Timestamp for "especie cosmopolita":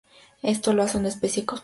1.09-1.59